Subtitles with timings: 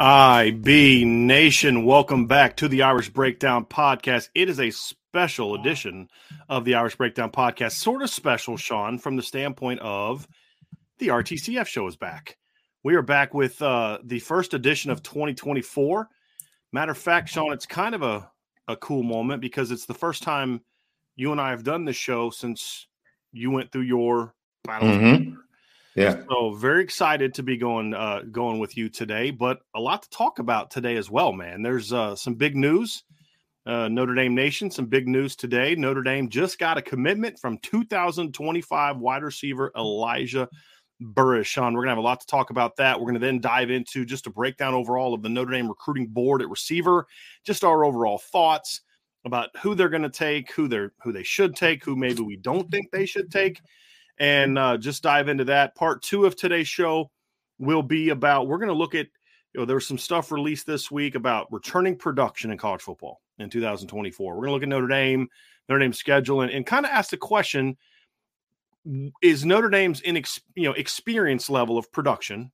[0.00, 4.28] IB Nation, welcome back to the Irish Breakdown Podcast.
[4.32, 6.08] It is a special edition
[6.48, 10.28] of the Irish Breakdown Podcast, sort of special, Sean, from the standpoint of
[10.98, 12.36] the RTCF show is back.
[12.84, 16.08] We are back with uh, the first edition of 2024.
[16.72, 18.30] Matter of fact, Sean, it's kind of a,
[18.68, 20.60] a cool moment because it's the first time
[21.16, 22.86] you and I have done this show since
[23.32, 24.32] you went through your
[24.62, 24.90] battle.
[24.90, 25.34] Mm-hmm.
[25.98, 26.22] Yeah.
[26.30, 30.10] So very excited to be going uh, going with you today, but a lot to
[30.10, 31.62] talk about today as well, man.
[31.62, 33.02] There's uh, some big news.
[33.66, 35.74] Uh, Notre Dame Nation, some big news today.
[35.74, 40.48] Notre Dame just got a commitment from 2025 wide receiver Elijah
[41.00, 41.46] Burress.
[41.46, 42.98] Sean, we're going to have a lot to talk about that.
[42.98, 46.06] We're going to then dive into just a breakdown overall of the Notre Dame recruiting
[46.06, 47.06] board at receiver,
[47.44, 48.80] just our overall thoughts
[49.26, 52.36] about who they're going to take, who they're who they should take, who maybe we
[52.36, 53.60] don't think they should take
[54.18, 55.74] and uh, just dive into that.
[55.74, 57.10] Part two of today's show
[57.58, 59.06] will be about we're going to look at
[59.54, 63.50] you know there's some stuff released this week about returning production in college football in
[63.50, 64.34] 2024.
[64.34, 65.28] We're going to look at Notre Dame,
[65.68, 67.76] Notre Dame's schedule, and, and kind of ask the question:
[69.22, 70.16] Is Notre Dame's in
[70.54, 72.52] you know experience level of production?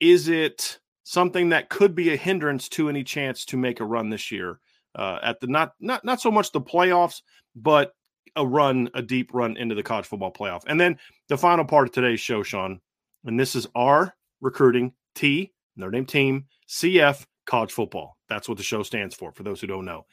[0.00, 4.10] Is it something that could be a hindrance to any chance to make a run
[4.10, 4.58] this year
[4.96, 7.22] uh, at the not not not so much the playoffs,
[7.54, 7.92] but
[8.36, 10.62] a run, a deep run into the college football playoff.
[10.66, 10.98] And then
[11.28, 12.80] the final part of today's show, Sean,
[13.24, 18.16] and this is our recruiting T, Notre Dame team, CF, college football.
[18.28, 20.06] That's what the show stands for, for those who don't know.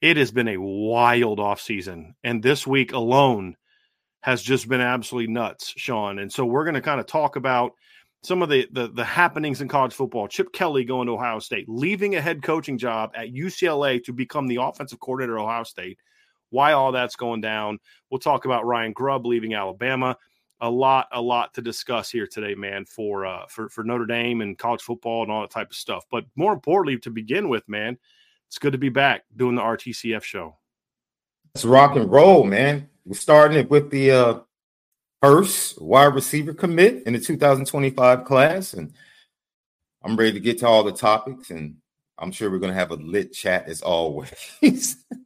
[0.00, 2.14] It has been a wild offseason.
[2.24, 3.56] And this week alone
[4.22, 6.18] has just been absolutely nuts, Sean.
[6.18, 7.72] And so we're going to kind of talk about
[8.22, 10.26] some of the, the, the happenings in college football.
[10.26, 14.48] Chip Kelly going to Ohio State, leaving a head coaching job at UCLA to become
[14.48, 15.98] the offensive coordinator at Ohio State
[16.56, 17.78] why all that's going down.
[18.10, 20.16] We'll talk about Ryan Grubb leaving Alabama.
[20.62, 24.40] A lot, a lot to discuss here today, man, for uh, for for Notre Dame
[24.40, 26.06] and college football and all that type of stuff.
[26.10, 27.98] But more importantly, to begin with, man,
[28.48, 30.56] it's good to be back doing the RTCF show.
[31.54, 32.88] Let's rock and roll, man.
[33.04, 34.38] We're starting it with the uh,
[35.22, 38.94] first wide receiver commit in the 2025 class, and
[40.02, 41.76] I'm ready to get to all the topics, and
[42.18, 44.96] I'm sure we're going to have a lit chat as always.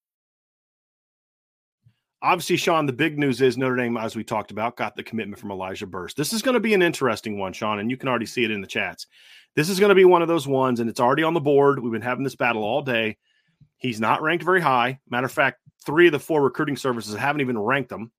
[2.23, 5.39] Obviously, Sean, the big news is Notre Dame, as we talked about, got the commitment
[5.39, 6.13] from Elijah Burress.
[6.13, 8.51] This is going to be an interesting one, Sean, and you can already see it
[8.51, 9.07] in the chats.
[9.55, 11.79] This is going to be one of those ones, and it's already on the board.
[11.79, 13.17] We've been having this battle all day.
[13.77, 14.99] He's not ranked very high.
[15.09, 18.11] Matter of fact, three of the four recruiting services haven't even ranked him.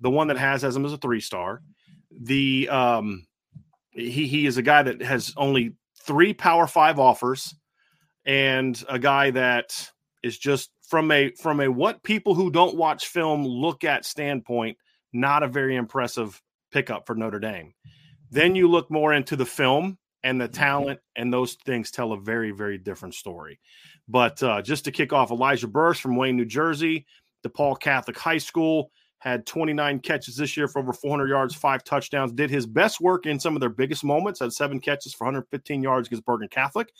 [0.00, 1.62] The one that has has him as a three star.
[2.10, 3.24] The um,
[3.90, 7.54] he he is a guy that has only three Power Five offers,
[8.26, 9.90] and a guy that
[10.24, 14.78] is just from a from a what people who don't watch film look at standpoint,
[15.12, 17.74] not a very impressive pickup for Notre Dame.
[18.30, 22.20] Then you look more into the film and the talent, and those things tell a
[22.20, 23.58] very very different story.
[24.06, 27.06] But uh, just to kick off, Elijah Burress from Wayne, New Jersey,
[27.44, 32.30] DePaul Catholic High School had 29 catches this year for over 400 yards, five touchdowns.
[32.30, 34.38] Did his best work in some of their biggest moments.
[34.38, 36.92] Had seven catches for 115 yards against Bergen Catholic.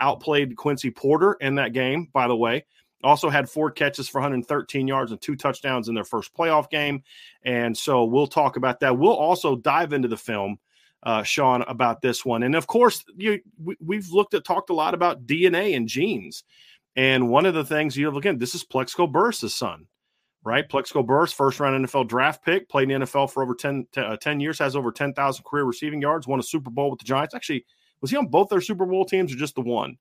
[0.00, 2.66] Outplayed Quincy Porter in that game, by the way.
[3.04, 7.02] Also had four catches for 113 yards and two touchdowns in their first playoff game.
[7.44, 8.98] And so we'll talk about that.
[8.98, 10.58] We'll also dive into the film,
[11.04, 12.42] uh, Sean, about this one.
[12.42, 16.42] And of course, you, we, we've looked at, talked a lot about DNA and genes.
[16.96, 19.86] And one of the things you look at, this is Plaxico Burress' son,
[20.42, 20.68] right?
[20.68, 24.16] Plaxico Burress, first round NFL draft pick, played in the NFL for over 10, uh,
[24.16, 27.36] 10 years, has over 10,000 career receiving yards, won a Super Bowl with the Giants.
[27.36, 27.64] Actually,
[28.00, 29.96] was he on both their Super Bowl teams or just the one?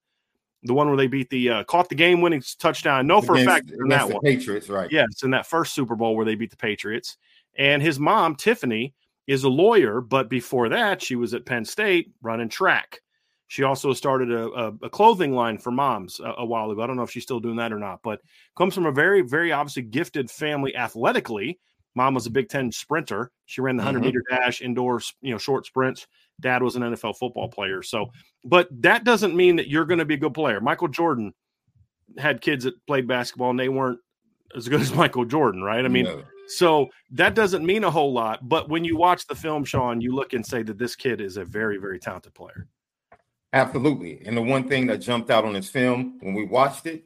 [0.64, 3.08] The one where they beat the uh, caught the game winning touchdown.
[3.08, 4.92] No, for against, a fact in that one, Patriots, right?
[4.92, 7.18] Yes, in that first Super Bowl where they beat the Patriots.
[7.58, 8.94] And his mom, Tiffany,
[9.26, 13.02] is a lawyer, but before that, she was at Penn State running track.
[13.48, 16.82] She also started a, a, a clothing line for moms a, a, while ago.
[16.82, 18.20] I don't know if she's still doing that or not, but
[18.58, 21.60] comes from a very, very obviously gifted family athletically.
[21.96, 23.32] Mom was a Big Ten sprinter.
[23.46, 24.06] She ran the 100 mm-hmm.
[24.06, 26.08] meter dash, indoors, you know, short sprints.
[26.40, 27.82] Dad was an NFL football player.
[27.82, 28.12] So,
[28.44, 30.62] but that doesn't mean that you're going to be a good player.
[30.62, 31.34] Michael Jordan
[32.18, 34.00] had kids that played basketball and they weren't
[34.56, 35.84] as good as Michael Jordan, right?
[35.84, 36.24] I mean, no.
[36.48, 38.48] so that doesn't mean a whole lot.
[38.48, 41.38] But when you watch the film, Sean, you look and say that this kid is
[41.38, 42.68] a very, very talented player.
[43.54, 44.22] Absolutely.
[44.26, 47.06] And the one thing that jumped out on his film when we watched it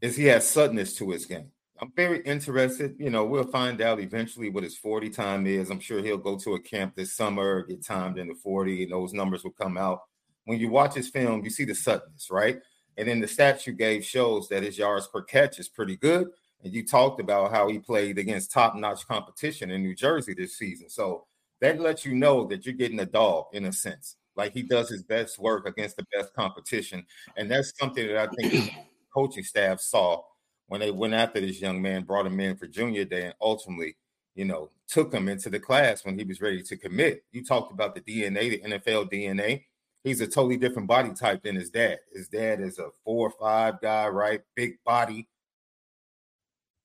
[0.00, 1.50] is he has suddenness to his game.
[1.80, 2.96] I'm very interested.
[2.98, 5.70] You know, we'll find out eventually what his 40 time is.
[5.70, 8.92] I'm sure he'll go to a camp this summer, get timed in the 40, and
[8.92, 10.00] those numbers will come out.
[10.44, 12.58] When you watch his film, you see the suddenness, right?
[12.96, 16.28] And then the stats you gave shows that his yards per catch is pretty good.
[16.64, 20.88] And you talked about how he played against top-notch competition in New Jersey this season.
[20.88, 21.26] So
[21.60, 24.16] that lets you know that you're getting a dog in a sense.
[24.34, 27.06] Like he does his best work against the best competition.
[27.36, 28.72] And that's something that I think
[29.14, 30.22] coaching staff saw
[30.68, 33.96] when they went after this young man, brought him in for junior day, and ultimately,
[34.34, 37.24] you know, took him into the class when he was ready to commit.
[37.32, 39.64] You talked about the DNA, the NFL DNA.
[40.04, 41.98] He's a totally different body type than his dad.
[42.14, 44.42] His dad is a four or five guy, right?
[44.54, 45.28] Big body.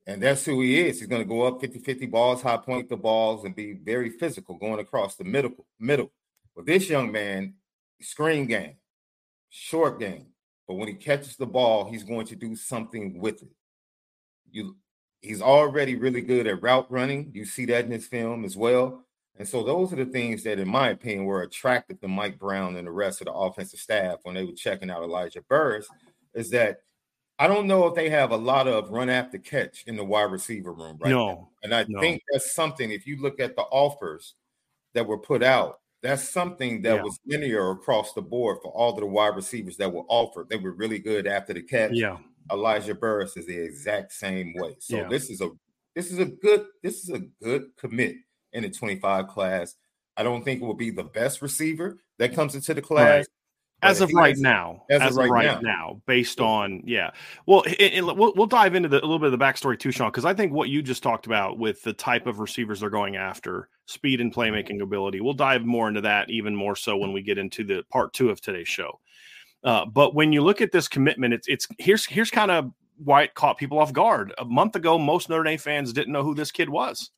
[0.07, 0.99] And that's who he is.
[0.99, 4.09] He's going to go up 50 50 balls, high point the balls, and be very
[4.09, 5.65] physical going across the middle.
[5.79, 6.11] middle.
[6.55, 7.53] But this young man,
[8.01, 8.75] screen game,
[9.49, 10.27] short game.
[10.67, 13.49] But when he catches the ball, he's going to do something with it.
[14.53, 14.77] You
[15.21, 17.31] he's already really good at route running.
[17.33, 19.05] You see that in his film as well.
[19.37, 22.75] And so those are the things that, in my opinion, were attractive to Mike Brown
[22.75, 25.87] and the rest of the offensive staff when they were checking out Elijah Burress,
[26.35, 26.81] is that
[27.39, 30.31] I don't know if they have a lot of run after catch in the wide
[30.31, 31.49] receiver room right no, now.
[31.63, 31.99] And I no.
[31.99, 34.35] think that's something, if you look at the offers
[34.93, 37.01] that were put out, that's something that Yeah.
[37.01, 40.49] was linear across the board for all of the wide receivers that were offered.
[40.49, 41.93] They were really good after the catch.
[41.93, 42.17] Yeah.
[42.51, 44.75] Elijah Burress is the exact same way.
[44.79, 45.07] So Yeah.
[45.09, 45.49] this is a
[45.95, 48.15] this is a good this is a good commit
[48.53, 49.75] in the 25 class.
[50.17, 53.05] I don't think it will be the best receiver that comes into the class.
[53.19, 53.25] Right.
[53.81, 55.59] as of right now, as as, of of right right, now.
[55.61, 56.01] now.
[56.05, 57.11] based on yeah.
[57.45, 59.91] Well, it, it- we'll we'll dive into the, a little bit of the backstory too,
[59.91, 62.89] Sean, because I think what you just talked about with the type of receivers they're
[62.89, 67.11] going after, speed and playmaking ability, we'll dive more into that even more so when
[67.11, 68.99] we get into the part two of today's show.
[69.63, 73.23] Uh, but when you look at this commitment, it's it's here's here's kind of why
[73.23, 74.33] it caught people off guard.
[74.37, 77.11] A month ago, most Notre Dame fans didn't know who this kid was.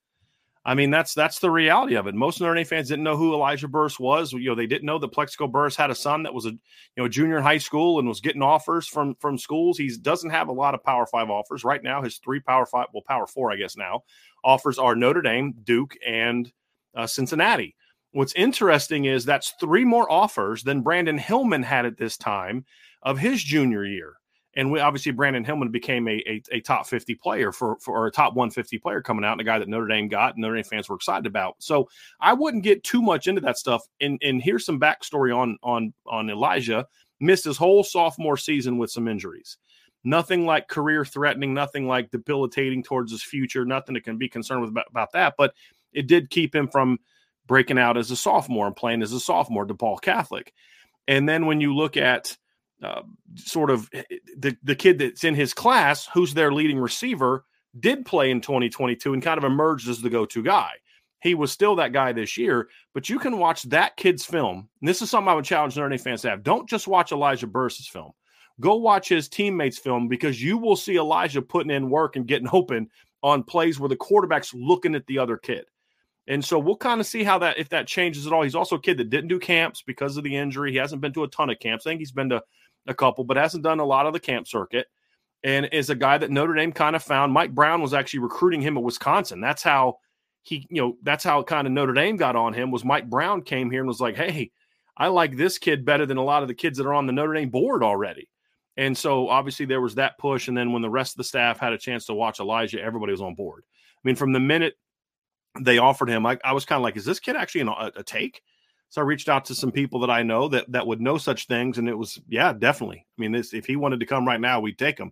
[0.68, 2.16] I mean, that's that's the reality of it.
[2.16, 4.34] Most Notre Dame fans didn't know who Elijah Burress was.
[4.34, 6.60] You know, they didn't know that Plaxico Burress had a son that was a you
[6.98, 9.78] know junior in high school and was getting offers from from schools.
[9.78, 12.02] He doesn't have a lot of Power Five offers right now.
[12.02, 14.04] His three Power Five, well, Power Four, I guess now,
[14.44, 16.52] offers are Notre Dame, Duke, and
[16.96, 17.76] uh, Cincinnati.
[18.16, 22.64] What's interesting is that's three more offers than Brandon Hillman had at this time
[23.02, 24.14] of his junior year.
[24.56, 28.08] And we obviously Brandon Hillman became a, a, a top 50 player for, for or
[28.08, 30.56] a top 150 player coming out, and a guy that Notre Dame got and Notre
[30.56, 31.58] Dame fans were excited about.
[31.60, 31.90] So
[32.22, 33.82] I wouldn't get too much into that stuff.
[34.00, 36.88] And and here's some backstory on on on Elijah.
[37.20, 39.58] Missed his whole sophomore season with some injuries.
[40.06, 44.62] Nothing like career threatening, nothing like debilitating towards his future, nothing that can be concerned
[44.62, 45.34] with about, about that.
[45.38, 45.54] But
[45.92, 47.00] it did keep him from
[47.48, 50.54] breaking out as a sophomore and playing as a sophomore, DePaul Catholic.
[51.08, 52.38] And then when you look at
[52.84, 53.04] uh,
[53.36, 53.90] sort of
[54.38, 57.46] the, the kid that's in his class, who's their leading receiver,
[57.80, 60.72] did play in 2022 and kind of emerged as the go to guy.
[61.22, 64.70] He was still that guy this year, but you can watch that kid's film.
[64.80, 66.44] And this is something I would challenge Notre Dame fans to have.
[66.44, 68.12] Don't just watch Elijah Burress's film.
[68.60, 72.48] Go watch his teammates' film because you will see Elijah putting in work and getting
[72.52, 72.90] open
[73.24, 75.66] on plays where the quarterback's looking at the other kid.
[76.28, 78.42] And so we'll kind of see how that if that changes at all.
[78.42, 80.72] He's also a kid that didn't do camps because of the injury.
[80.72, 81.86] He hasn't been to a ton of camps.
[81.86, 82.42] I think he's been to
[82.88, 84.88] a couple, but hasn't done a lot of the camp circuit.
[85.44, 87.32] And is a guy that Notre Dame kind of found.
[87.32, 89.42] Mike Brown was actually recruiting him at Wisconsin.
[89.42, 90.00] That's how
[90.42, 92.72] he, you know, that's how kind of Notre Dame got on him.
[92.72, 94.52] Was Mike Brown came here and was like, "Hey,
[94.98, 97.14] I like this kid better than a lot of the kids that are on the
[97.14, 98.28] Notre Dame board already."
[98.78, 100.48] And so obviously there was that push.
[100.48, 103.12] And then when the rest of the staff had a chance to watch Elijah, everybody
[103.12, 103.64] was on board.
[103.68, 104.76] I mean, from the minute
[105.60, 107.92] they offered him, I, I was kind of like, "Is this kid actually an, a,
[107.98, 108.42] a take?"
[108.90, 109.76] So I reached out to some mm.
[109.76, 113.06] people that I know that that would know such things, and it was yeah, definitely.
[113.18, 115.12] I mean, this if he wanted to come right now, we'd take him.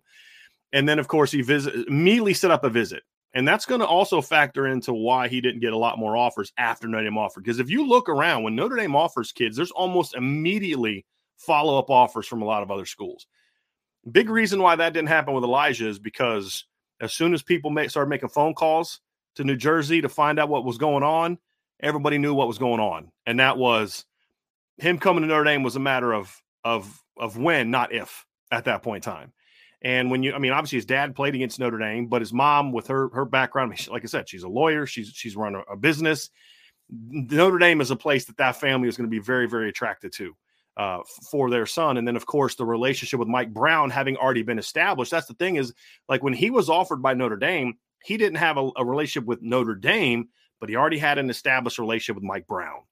[0.72, 3.86] And then of course he visit immediately set up a visit, and that's going to
[3.86, 7.44] also factor into why he didn't get a lot more offers after Notre Dame offered.
[7.44, 11.04] Because if you look around when Notre Dame offers kids, there's almost immediately
[11.36, 13.26] follow up offers from a lot of other schools.
[14.10, 16.64] Big reason why that didn't happen with Elijah is because
[17.00, 19.00] as soon as people make, started making phone calls
[19.36, 21.38] to New Jersey to find out what was going on,
[21.80, 24.04] everybody knew what was going on, and that was
[24.78, 28.64] him coming to Notre Dame was a matter of of of when, not if, at
[28.64, 29.32] that point in time.
[29.82, 32.72] And when you, I mean, obviously his dad played against Notre Dame, but his mom,
[32.72, 34.86] with her her background, like I said, she's a lawyer.
[34.86, 36.30] She's she's run a, a business.
[36.90, 40.12] Notre Dame is a place that that family is going to be very very attracted
[40.14, 40.34] to
[40.76, 41.00] uh,
[41.30, 41.96] for their son.
[41.98, 45.10] And then of course the relationship with Mike Brown having already been established.
[45.10, 45.72] That's the thing is
[46.08, 47.74] like when he was offered by Notre Dame,
[48.04, 50.28] he didn't have a, a relationship with Notre Dame,
[50.60, 52.82] but he already had an established relationship with Mike Brown.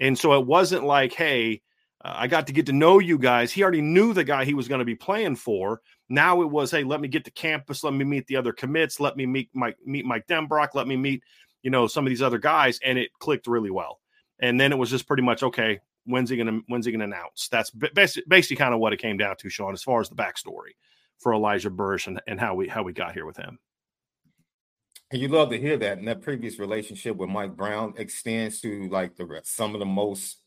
[0.00, 1.62] And so it wasn't like, hey,
[2.04, 3.52] uh, I got to get to know you guys.
[3.52, 5.80] He already knew the guy he was going to be playing for.
[6.08, 9.00] Now it was, hey, let me get to campus, let me meet the other commits,
[9.00, 11.22] let me meet Mike, meet Mike Denbrock, let me meet,
[11.62, 14.00] you know, some of these other guys, and it clicked really well.
[14.40, 15.80] And then it was just pretty much okay.
[16.06, 17.48] When's he gonna When's he gonna announce?
[17.48, 20.14] That's basically, basically kind of what it came down to, Sean, as far as the
[20.14, 20.72] backstory
[21.18, 23.58] for Elijah Burress and, and how we how we got here with him.
[25.10, 25.98] And you love to hear that.
[25.98, 29.86] And that previous relationship with Mike Brown extends to like the rest, some of the
[29.86, 30.38] most,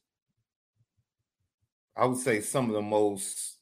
[1.95, 3.57] I would say, some of the most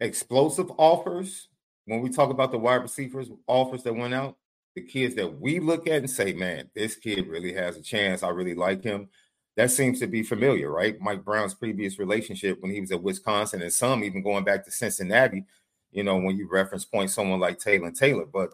[0.00, 1.48] explosive offers.
[1.86, 4.36] When we talk about the wide receivers offers that went out,
[4.74, 8.22] the kids that we look at and say, man, this kid really has a chance.
[8.22, 9.08] I really like him.
[9.56, 11.00] That seems to be familiar, right?
[11.00, 14.70] Mike Brown's previous relationship when he was at Wisconsin, and some even going back to
[14.70, 15.44] Cincinnati,
[15.90, 18.26] you know, when you reference point someone like Taylor Taylor.
[18.26, 18.50] But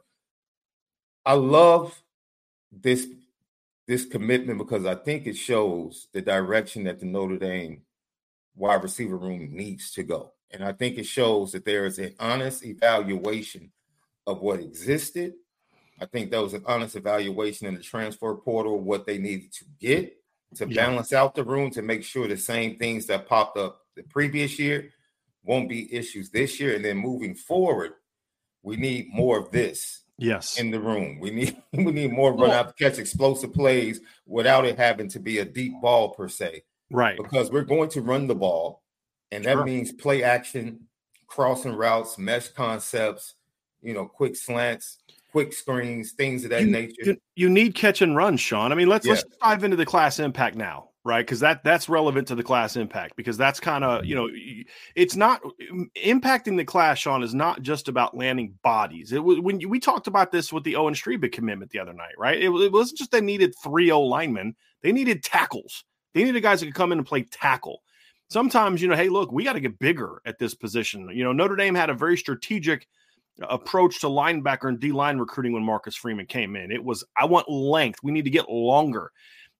[1.26, 2.02] I love
[2.72, 3.08] this
[3.88, 7.82] this commitment because I think it shows the direction that the Notre Dame
[8.56, 10.32] wide receiver room needs to go.
[10.52, 13.72] And I think it shows that there is an honest evaluation
[14.26, 15.34] of what existed
[16.00, 19.64] I think that was an honest evaluation in the transfer portal, what they needed to
[19.80, 20.18] get
[20.56, 20.86] to Yeah.
[20.88, 24.58] balance out the room to make sure the same things that popped up the previous
[24.58, 24.92] year
[25.44, 26.76] won't be issues this year.
[26.76, 27.94] And then moving forward,
[28.62, 30.58] we need more of this Yes.
[30.58, 31.18] in the room.
[31.20, 35.08] We need we need more run Well- out to catch explosive plays without it having
[35.10, 36.62] to be a deep ball per se.
[36.90, 37.16] right.
[37.16, 38.82] Because we're going to run the ball,
[39.32, 39.64] and that Sure.
[39.64, 40.80] means play action,
[41.26, 43.34] crossing routes, mesh concepts,
[43.82, 44.98] you know, quick slants,
[45.32, 46.94] quick screens, things of that you, nature.
[47.04, 48.72] You, you need catch and run, Sean.
[48.72, 51.24] I mean, let's let's dive into the class impact now, right?
[51.24, 54.26] Because that that's relevant to the class impact because that's kind of you mm-hmm.
[54.26, 54.64] know,
[54.96, 55.40] it's not
[56.04, 56.98] impacting the class.
[56.98, 59.12] Sean is not just about landing bodies.
[59.12, 61.92] It was when you, we talked about this with the Owen Strebig commitment the other
[61.92, 62.36] night, right?
[62.36, 65.84] It, it wasn't just they needed three O linemen; they needed tackles.
[66.12, 67.82] They needed guys that could come in and play tackle.
[68.28, 71.08] Sometimes, you know, hey, look, we got to get bigger at this position.
[71.14, 72.88] You know, Notre Dame had a very strategic
[73.40, 76.72] uh, approach to linebacker and D line recruiting when Marcus Freeman came in.
[76.72, 78.00] It was, I want length.
[78.02, 79.12] We need to get longer.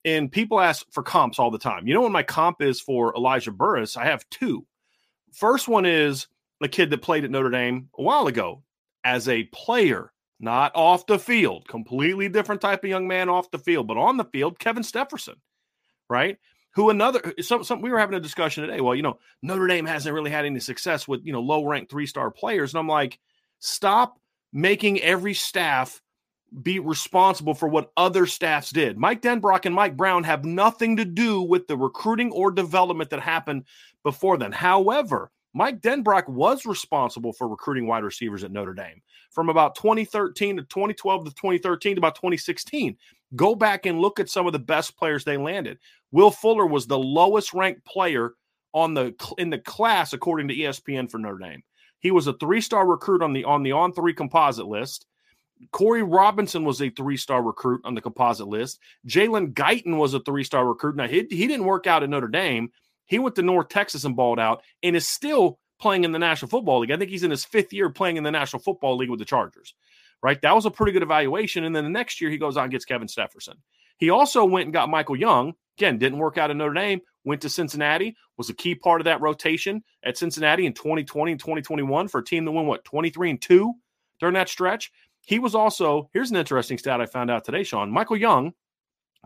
[0.07, 1.89] And people ask for comps all the time.
[1.89, 3.97] You know what my comp is for Elijah Burress?
[3.97, 4.65] I have two.
[5.33, 6.29] First one is
[6.63, 8.63] a kid that played at Notre Dame a while ago
[9.03, 11.67] as a player, not off the field.
[11.67, 15.35] Completely different type of young man off the field, but on the field, Kevin Stepherson,
[16.09, 16.39] right?
[16.75, 18.81] Who another some, some we were having a discussion today.
[18.81, 21.91] Well, you know, Notre Dame hasn't really had any success with, you know, low ranked
[21.91, 22.73] three star players.
[22.73, 23.19] And I'm like,
[23.59, 24.21] stop
[24.53, 26.01] making every staff
[26.63, 28.97] be responsible for what other staffs did.
[28.97, 33.21] Mike Denbrock and Mike Brown have nothing to do with the recruiting or development that
[33.21, 33.65] happened
[34.03, 34.53] before then.
[34.53, 40.59] However, Mike Denbrock was responsible for recruiting wide receivers at Notre Dame from about 2013
[40.59, 42.97] to 2012 to 2013 to about 2016.
[43.35, 45.79] Go back and look at some of the best players they landed.
[46.13, 48.35] Will Fuller was the lowest ranked player
[48.73, 51.63] on the in the class according to ESPN for Notre Dame.
[52.01, 55.07] He was a three-star recruit on the on the on three composite list.
[55.73, 58.79] Corey Robinson was a three-star recruit on the composite list.
[59.07, 60.97] Jalen Guyton was a three-star recruit.
[60.97, 62.71] Now he, he didn't work out at Notre Dame.
[63.07, 66.49] He went to North Texas and balled out, and is still playing in the National
[66.49, 66.91] Football League.
[66.91, 69.25] I think he's in his fifth year playing in the National Football League with the
[69.25, 69.75] Chargers.
[70.23, 71.65] Right, that was a pretty good evaluation.
[71.65, 73.57] And then the next year he goes out and gets Kevin Stepherson.
[73.99, 75.55] He also went and got Michael Young.
[75.79, 77.01] Again, didn't work out at Notre Dame.
[77.25, 78.17] Went to Cincinnati.
[78.39, 82.25] Was a key part of that rotation at Cincinnati in 2020 and 2021 for a
[82.25, 83.75] team that won what 23 and two
[84.19, 84.91] during that stretch.
[85.27, 87.91] He was also, here's an interesting stat I found out today, Sean.
[87.91, 88.53] Michael Young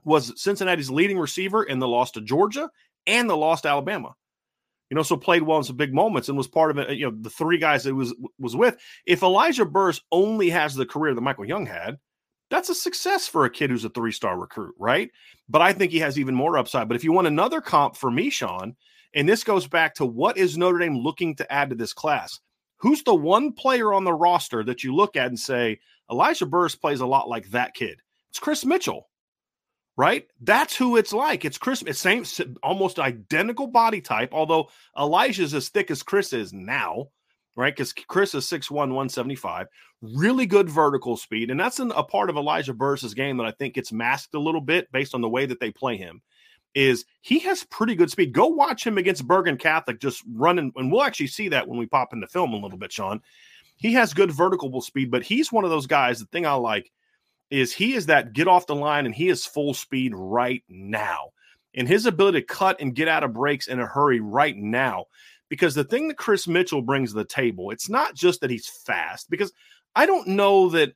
[0.03, 2.71] was Cincinnati's leading receiver in the loss to Georgia
[3.07, 4.15] and the loss to Alabama.
[4.89, 6.89] You know, so played well in some big moments and was part of it.
[6.89, 8.77] Uh, you know, the three guys that was was with.
[9.07, 11.99] If Elijah Burress only has the career that Michael Young had,
[12.51, 15.11] that's a success for a kid who's a three star recruit, right?
[15.49, 16.89] But I think he has even more upside.
[16.89, 18.75] But if you want another comp for me, Sean,
[19.15, 22.41] and this goes back to what is Notre Dame looking to add to this class?
[22.81, 26.75] Who's the one player on the roster that you look at and say, Elijah Burress
[26.75, 28.01] plays a lot like that kid?
[28.31, 29.09] It's Kris Mitchell,
[29.97, 30.27] right?
[30.41, 31.45] That's who it's like.
[31.45, 32.25] It's Kris, it's same,
[32.63, 37.09] almost identical body type, although Elijah's as thick as Kris is now,
[37.55, 37.75] right?
[37.75, 39.67] Because Kris is 6'1, 175,
[40.01, 41.51] really good vertical speed.
[41.51, 44.41] And that's an, a part of Elijah Burress's game that I think gets masked a
[44.41, 46.23] little bit based on the way that they play him.
[46.75, 48.33] Is he has pretty good speed.
[48.33, 51.87] Go watch him against Bergen Catholic just running, and we'll actually see that when we
[51.87, 53.21] pop in the film a little bit, Sean.
[53.77, 56.21] He has good vertical speed, but he's one of those guys.
[56.21, 56.93] The thing I like
[57.51, 61.31] is he is that get off the line and he is full speed right now.
[61.75, 65.07] And his ability to cut and get out of breaks in a hurry right now.
[65.49, 68.69] Because the thing that Kris Mitchell brings to the table, it's not just that he's
[68.69, 69.53] fast, because
[69.97, 70.93] I don't know that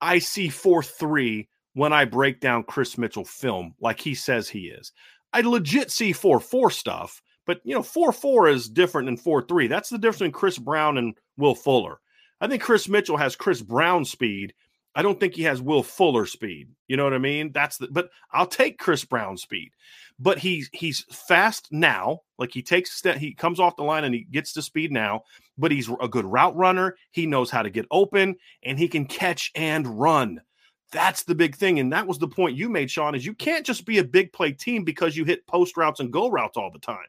[0.00, 4.68] I see 4 3 when I break down Kris Mitchell film like he says he
[4.68, 4.92] is.
[5.32, 9.42] I legit see 4 4 stuff, but you know, 4 4 is different than 4
[9.42, 9.66] 3.
[9.66, 12.00] That's the difference between Chris Brown and Will Fuller.
[12.40, 14.54] I think Kris Mitchell has Chris Brown speed.
[14.94, 16.70] I don't think he has Will Fuller speed.
[16.88, 17.52] You know what I mean?
[17.52, 19.70] That's the but I'll take Chris Brown speed.
[20.18, 22.22] But he's he's fast now.
[22.38, 25.22] Like he takes step, he comes off the line and he gets to speed now,
[25.56, 26.96] but he's a good route runner.
[27.12, 30.40] He knows how to get open and he can catch and run.
[30.90, 31.78] That's the big thing.
[31.80, 34.32] And that was the point you made, Sean, is you can't just be a big
[34.32, 37.06] play team because you hit post routes and go routes all the time.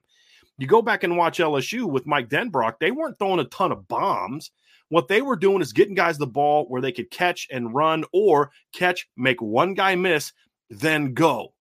[0.58, 3.88] You go back and watch LSU with Mike Denbrock, they weren't throwing a ton of
[3.88, 4.52] bombs.
[4.90, 8.04] What they were doing is getting guys the ball where they could catch and run
[8.12, 10.34] or catch, make one guy miss,
[10.70, 11.54] then go.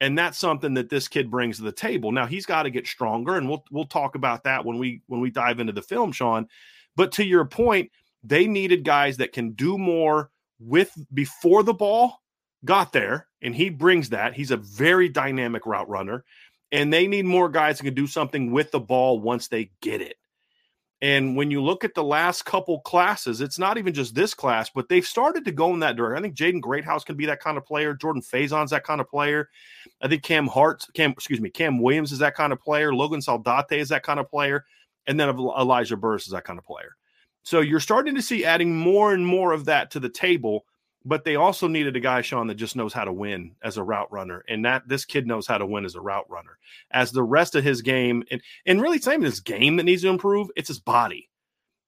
[0.00, 2.10] And that's something that this kid brings to the table.
[2.10, 5.20] Now he's got to get stronger, and we'll we'll talk about that when we when
[5.20, 6.48] we dive into the film, Sean.
[6.96, 7.90] But to your point,
[8.24, 12.20] they needed guys that can do more with before the ball
[12.64, 14.34] got there, and he brings that.
[14.34, 16.24] He's a very dynamic route runner,
[16.72, 20.00] and they need more guys that can do something with the ball once they get
[20.00, 20.16] it.
[21.02, 24.70] And when you look at the last couple classes, it's not even just this class,
[24.74, 26.18] but they've started to go in that direction.
[26.18, 27.92] I think Jaden Greathouse can be that kind of player.
[27.92, 29.50] Jordan Faison's that kind of player.
[30.00, 32.94] I think Cam Hart, Cam, excuse me, Cam Williams is that kind of player.
[32.94, 34.64] Logan Saldate is that kind of player.
[35.06, 36.96] And then Elijah Burress is that kind of player.
[37.44, 40.66] So you're starting to see adding more and more of that to the table
[41.04, 43.82] but they also needed a guy, Sean, that just knows how to win as a
[43.82, 44.42] route runner.
[44.48, 46.58] And that this kid knows how to win as a route runner.
[46.90, 49.84] As the rest of his game, and, and really it's not even his game that
[49.84, 51.28] needs to improve, it's his body.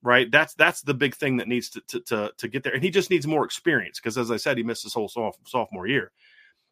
[0.02, 0.30] Right.
[0.30, 2.74] That's that's the big thing that needs to to to, to get there.
[2.74, 5.86] And he just needs more experience because as I said, he missed his whole sophomore
[5.86, 6.12] year.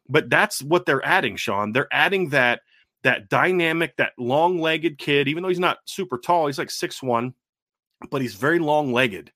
[0.07, 1.73] But that's what they're adding, Sean.
[1.73, 2.61] They're adding that
[3.03, 7.33] that dynamic, that long-legged kid, even though he's not super tall, he's like six one,
[8.09, 9.31] but he's very long-legged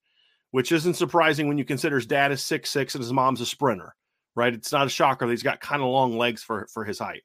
[0.52, 3.46] which isn't surprising when you consider his dad is six six and his mom's a
[3.46, 3.96] sprinter,
[4.36, 4.54] right?
[4.54, 7.24] It's not a shocker that he's got kind of long legs for for his height.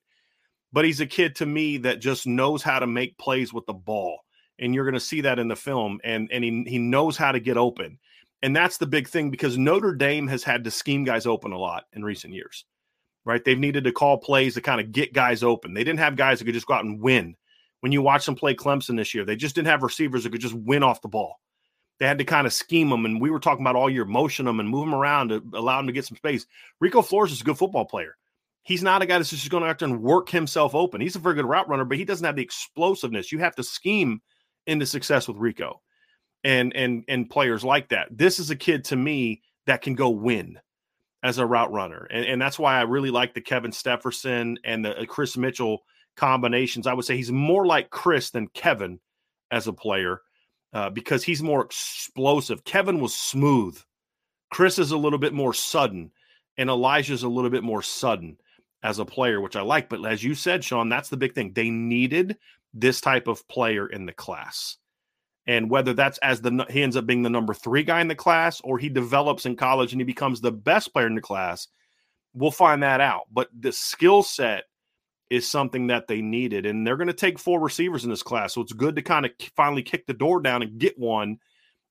[0.72, 3.72] But he's a kid to me that just knows how to make plays with the
[3.72, 4.18] ball.
[4.58, 6.00] And you're going to see that in the film.
[6.04, 7.98] And and he he knows how to get open.
[8.42, 11.58] And that's the big thing because Notre Dame has had to scheme guys open a
[11.58, 12.64] lot in recent years.
[13.24, 13.42] Right?
[13.42, 15.72] They've needed to call plays to kind of get guys open.
[15.72, 17.36] They didn't have guys that could just go out and win.
[17.84, 20.40] When you watch them play Clemson this year, they just didn't have receivers that could
[20.40, 21.38] just win off the ball
[21.98, 23.04] they had to kind of scheme them.
[23.04, 25.76] And we were talking about all year, motion them and move them around to allow
[25.78, 26.46] them to get some space.
[26.80, 28.16] Rico Flores is a good football player.
[28.62, 31.00] He's not a guy that's just going to have to work himself open.
[31.00, 33.30] He's a very good route runner, but he doesn't have the explosiveness.
[33.30, 34.22] You have to scheme
[34.66, 35.82] into success with Rico
[36.42, 38.08] and and and players like that.
[38.10, 40.58] This is a kid to me that can go win
[41.22, 42.06] as a route runner.
[42.10, 45.84] And, and that's why I really like the Kevin Stepherson and the uh, Kris Mitchell
[46.16, 46.86] combinations.
[46.86, 49.00] I would say he's more like Kris than Kevin
[49.50, 50.20] as a player
[50.72, 52.64] uh, because he's more explosive.
[52.64, 53.80] Kevin was smooth.
[54.50, 56.10] Kris is a little bit more sudden,
[56.56, 58.36] and Elijah's a little bit more sudden
[58.82, 59.88] as a player, which I like.
[59.88, 61.52] But as you said, Sean, that's the big thing.
[61.52, 62.36] They needed
[62.72, 64.76] this type of player in the class.
[65.46, 68.14] And whether that's as the he ends up being the number three guy in the
[68.14, 71.68] class or he develops in college and he becomes the best player in the class,
[72.32, 73.24] we'll find that out.
[73.30, 74.64] But the skill set
[75.30, 76.66] is something that they needed.
[76.66, 78.54] And they're going to take four receivers in this class.
[78.54, 81.38] So it's good to kind of finally kick the door down and get one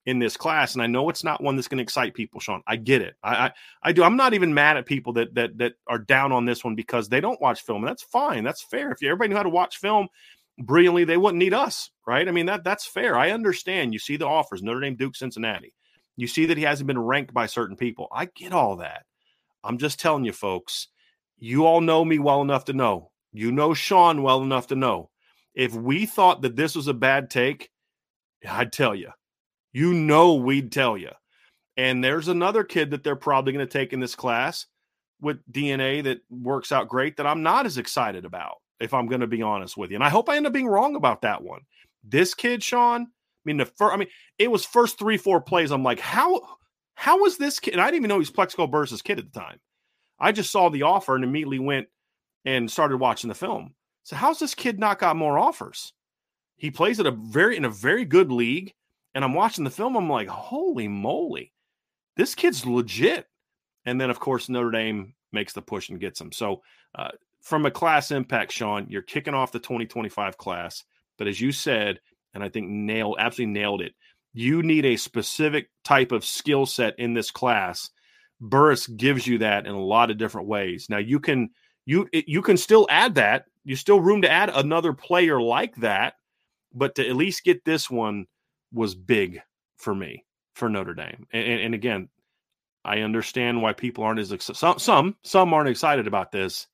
[0.05, 0.73] in this class.
[0.73, 2.61] And I know it's not one that's going to excite people, Sean.
[2.67, 3.15] I get it.
[3.23, 4.03] I, I, I do.
[4.03, 7.09] I'm not even mad at people that that that are down on this one because
[7.09, 7.83] they don't watch film.
[7.83, 8.43] And that's fine.
[8.43, 8.91] That's fair.
[8.91, 10.09] If everybody knew how to watch film
[10.57, 12.27] brilliantly, they wouldn't need us, right?
[12.27, 13.17] I mean, that that's fair.
[13.17, 13.93] I understand.
[13.93, 15.73] You see the offers, Notre Dame, Duke, Cincinnati.
[16.15, 18.07] You see that he hasn't been ranked by certain people.
[18.11, 19.05] I get all that.
[19.63, 20.89] I'm just telling you, folks,
[21.39, 25.09] you all know me well enough to know you know Sean well enough to know
[25.53, 27.69] if we thought that this was a bad take,
[28.47, 29.11] I'd tell you.
[29.71, 31.11] You know, we'd tell you.
[31.77, 34.67] And there's another kid that they're probably going to take in this class
[35.21, 39.21] with DNA that works out great that I'm not as excited about, if I'm going
[39.21, 39.95] to be honest with you.
[39.95, 41.61] And I hope I end up being wrong about that one.
[42.03, 43.07] This kid, Sean, I
[43.45, 45.71] mean, the first, I mean, it was first three, four plays.
[45.71, 46.41] I'm like, how,
[46.95, 47.73] how was this kid?
[47.73, 49.59] And I didn't even know he was Plaxico Burress' kid at the time.
[50.19, 51.87] I just saw the offer and immediately went,
[52.45, 53.73] and started watching the film.
[54.03, 55.93] So how's this kid not got more offers?
[56.57, 58.73] He plays at a very in a very good league,
[59.15, 59.95] and I'm watching the film.
[59.95, 61.53] I'm like, holy moly,
[62.15, 63.27] this kid's legit.
[63.85, 66.31] And then of course Notre Dame makes the push and gets him.
[66.31, 66.61] So
[66.95, 67.09] uh,
[67.41, 70.83] from a class impact, Sean, you're kicking off the 2025 class.
[71.17, 71.99] But as you said,
[72.33, 73.93] and I think nailed absolutely nailed it.
[74.33, 77.89] You need a specific type of skill set in this class.
[78.41, 80.87] Burress gives you that in a lot of different ways.
[80.89, 81.49] Now you can
[81.85, 83.45] you you can still add that.
[83.63, 86.15] You still room to add another player like that,
[86.73, 88.25] but to at least get this one
[88.71, 89.41] was big
[89.77, 91.25] for me for Notre Dame.
[91.31, 92.09] And, and, again,
[92.83, 96.67] I understand why people aren't as some some some aren't excited about this.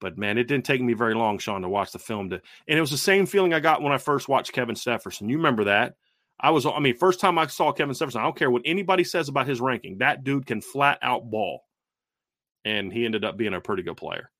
[0.00, 2.30] But man, it didn't take me very long, Sean, to watch the film.
[2.30, 5.28] To and it was the same feeling I got when I first watched Kevin Stepherson.
[5.28, 5.94] You remember that?
[6.40, 9.04] I was, I mean, first time I saw Kevin Stepherson, I don't care what anybody
[9.04, 9.98] says about his ranking.
[9.98, 11.62] That dude can flat out ball
[12.64, 14.30] and he ended up being a pretty good player.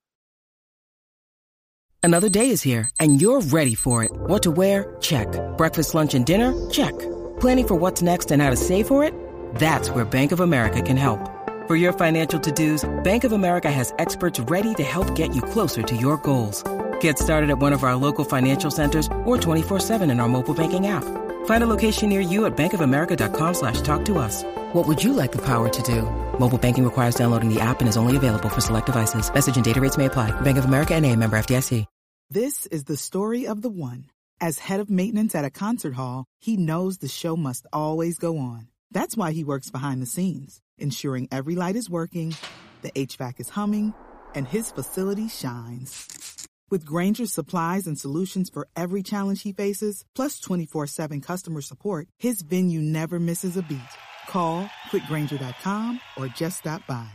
[2.03, 4.11] Another day is here, and you're ready for it.
[4.13, 4.97] What to wear?
[5.01, 5.29] Check.
[5.57, 6.53] Breakfast, lunch, and dinner?
[6.69, 6.99] Check.
[7.39, 9.15] Planning for what's next and how to save for it?
[9.55, 11.21] That's where Bank of America can help.
[11.69, 15.83] For your financial to-dos, Bank of America has experts ready to help get you closer
[15.85, 16.65] to your goals.
[17.01, 20.89] Get started at one of our local financial centers or 24-7 in our mobile banking
[20.89, 21.05] app.
[21.47, 24.43] Find a location near you at bankofamerica.com slash talk to us.
[24.73, 26.01] What would you like the power to do?
[26.39, 29.33] Mobile banking requires downloading the app and is only available for select devices.
[29.33, 30.31] Message and data rates may apply.
[30.41, 31.85] Bank of America and a member FDIC.
[32.31, 34.07] This is the story of the one.
[34.41, 38.39] As head of maintenance at a concert hall, he knows the show must always go
[38.39, 38.69] on.
[38.91, 42.35] That's why he works behind the scenes, ensuring every light is working,
[42.81, 43.93] the HVAC is humming,
[44.35, 46.47] and his facility shines.
[46.71, 52.09] With Grainger's supplies and solutions for every challenge he faces, plus 24 7 customer support,
[52.19, 53.93] his venue never misses a beat.
[54.29, 57.09] Call quickgranger.com or just stop by.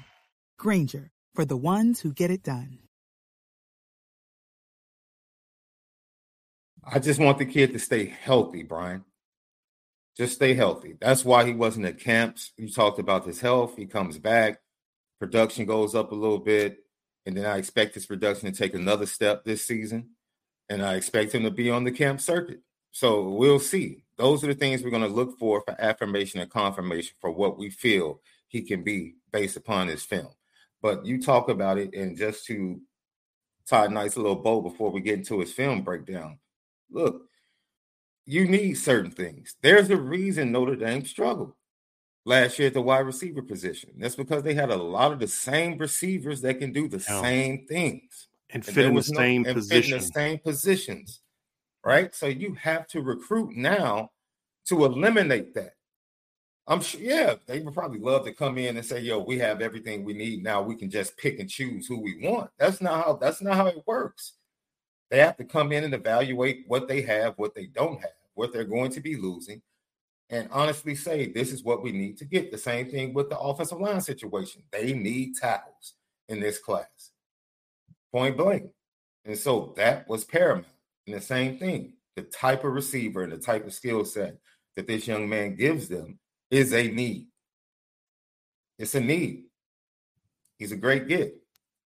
[0.60, 2.80] Grainger, for the ones who get it done.
[6.90, 9.04] I just want the kid to stay healthy, Brian.
[10.16, 10.96] Just stay healthy.
[11.00, 12.54] That's why he wasn't at camps.
[12.58, 13.76] You talked about his health.
[13.76, 14.60] He comes back,
[15.20, 16.80] production goes up a little bit,
[17.26, 20.12] and then I expect his production to take another step this season.
[20.70, 22.62] And I expect him to be on the camp circuit.
[22.92, 24.06] So we'll see.
[24.18, 27.58] Those are the things we're going to look for for affirmation and confirmation for what
[27.58, 30.30] we feel he can be based upon his film.
[30.82, 32.82] But you talk about it, and just to
[33.68, 36.40] tie a nice little bow before we get into his film breakdown,
[36.90, 37.24] look,
[38.26, 39.56] you need certain things.
[39.62, 41.54] There's a reason Notre Dame struggled
[42.26, 43.92] last year at the wide receiver position.
[43.98, 47.22] That's because they had a lot of the same receivers that can do the yeah.
[47.22, 49.94] same things and fit and in the no, same position.
[49.94, 51.22] in the same positions,
[51.88, 52.14] right?
[52.14, 54.12] So you have to recruit now
[54.66, 55.72] to eliminate that.
[56.68, 59.62] I'm sure, yeah, they would probably love to come in and say, "Yo, we have
[59.62, 60.44] everything we need.
[60.44, 63.14] Now we can just pick and choose who we want." That's not how.
[63.14, 64.34] That's not how it works.
[65.10, 68.52] They have to come in and evaluate what they have, what they don't have, what
[68.52, 69.62] they're going to be losing,
[70.30, 73.40] and honestly say, "This is what we need to get." The same thing with the
[73.40, 74.62] offensive line situation.
[74.72, 75.94] They need tackles
[76.28, 77.12] in this class,
[78.12, 78.72] point blank,
[79.24, 80.68] and so that was paramount.
[81.08, 84.38] And the same thing, the type of receiver and the type of skill set
[84.76, 86.20] that this young man gives them
[86.52, 87.28] is a need.
[88.78, 89.46] It's a need.
[90.60, 91.36] He's a great get.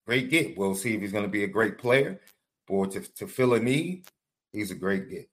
[0.06, 0.58] Great get.
[0.58, 2.20] We'll see if he's going to be a great player
[2.68, 4.06] or to, to fill a need.
[4.52, 5.30] He's a great get.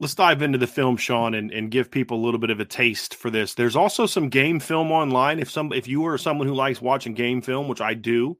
[0.00, 2.64] Let's dive into the film, Sean, and, and give people a little bit of a
[2.64, 3.54] taste for this.
[3.54, 5.38] There's also some game film online.
[5.38, 8.36] If some if you are someone who likes watching game film, which I do,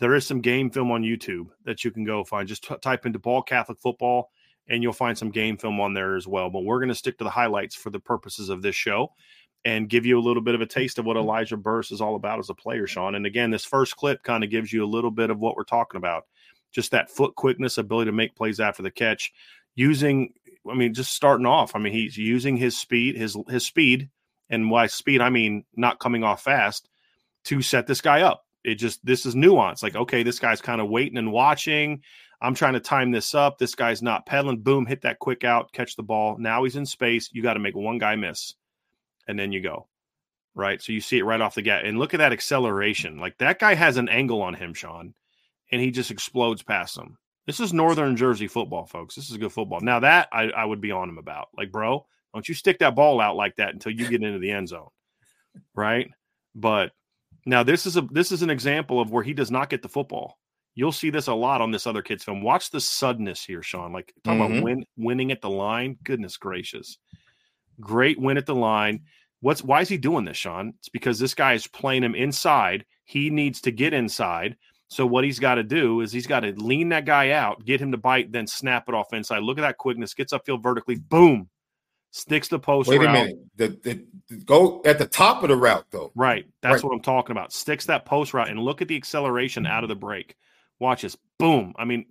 [0.00, 2.48] there is some game film on YouTube that you can go find.
[2.48, 4.30] Just t- type into Ball Catholic Football
[4.68, 6.50] and you'll find some game film on there as well.
[6.50, 9.12] But we're going to stick to the highlights for the purposes of this show
[9.64, 11.28] and give you a little bit of a taste of what mm-hmm.
[11.28, 13.14] Elijah Burress is all about as a player, Sean.
[13.14, 15.64] And again, this first clip kind of gives you a little bit of what we're
[15.64, 16.24] talking about
[16.72, 19.32] just that foot quickness, ability to make plays after the catch,
[19.76, 20.34] using,
[20.68, 21.76] I mean, just starting off.
[21.76, 24.10] I mean, he's using his speed, his his speed,
[24.50, 26.88] and by speed, I mean not coming off fast
[27.44, 28.43] to set this guy up.
[28.64, 29.82] It just this is nuance.
[29.82, 32.02] Like, okay, this guy's kind of waiting and watching.
[32.40, 33.58] I'm trying to time this up.
[33.58, 34.60] This guy's not pedaling.
[34.60, 36.36] Boom, hit that quick out, catch the ball.
[36.38, 37.30] Now he's in space.
[37.32, 38.54] You got to make one guy miss,
[39.28, 39.88] and then you go.
[40.54, 40.80] Right.
[40.80, 41.84] So you see it right off the get.
[41.84, 43.18] And look at that acceleration.
[43.18, 45.14] Like that guy has an angle on him, Sean,
[45.72, 47.18] and he just explodes past him.
[47.46, 49.14] This is Northern Jersey football, folks.
[49.14, 49.80] This is good football.
[49.80, 51.48] Now that I, I would be on him about.
[51.56, 54.50] Like, bro, don't you stick that ball out like that until you get into the
[54.50, 54.88] end zone.
[55.74, 56.10] Right.
[56.54, 56.92] But
[57.46, 59.88] now this is a this is an example of where he does not get the
[59.88, 60.38] football.
[60.74, 62.42] You'll see this a lot on this other kid's film.
[62.42, 63.92] Watch the suddenness here, Sean.
[63.92, 64.52] Like talk mm-hmm.
[64.52, 65.96] about win, winning at the line.
[66.02, 66.98] Goodness gracious,
[67.80, 69.04] great win at the line.
[69.40, 70.74] What's why is he doing this, Sean?
[70.78, 72.84] It's because this guy is playing him inside.
[73.04, 74.56] He needs to get inside.
[74.88, 77.80] So what he's got to do is he's got to lean that guy out, get
[77.80, 79.42] him to bite, then snap it off inside.
[79.42, 80.14] Look at that quickness.
[80.14, 80.96] Gets upfield vertically.
[80.96, 81.48] Boom.
[82.16, 82.88] Sticks the post.
[82.88, 83.00] Route.
[83.00, 83.16] Wait route.
[83.16, 83.38] a minute.
[83.56, 86.12] The, the, the, go at the top of the route though.
[86.14, 86.46] Right.
[86.62, 86.84] That's right.
[86.84, 87.52] what I'm talking about.
[87.52, 90.36] Sticks that post route and look at the acceleration out of the break.
[90.78, 91.16] Watch this.
[91.40, 91.74] Boom.
[91.76, 92.06] I mean,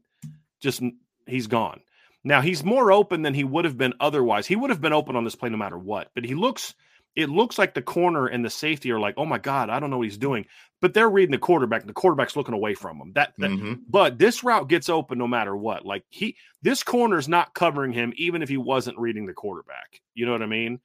[0.59, 0.81] just
[1.25, 1.79] he's gone.
[2.21, 4.45] Now he's more open than he would have been otherwise.
[4.45, 6.11] He would have been open on this play no matter what.
[6.13, 6.75] But he looks,
[7.15, 9.89] it looks like the corner and the safety are like, oh my God, I don't
[9.89, 10.45] know what he's doing.
[10.81, 11.81] But they're reading the quarterback.
[11.81, 13.13] and The quarterback's looking away from him.
[13.13, 13.73] That, that mm-hmm.
[13.87, 15.85] but this route gets open no matter what.
[15.85, 20.01] Like he this corner's not covering him, even if he wasn't reading the quarterback.
[20.13, 20.79] You know what I mean?